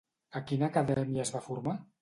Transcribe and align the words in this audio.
A 0.39 0.41
quina 0.51 0.69
acadèmia 0.69 1.29
es 1.29 1.37
va 1.37 1.45
formar? 1.51 1.81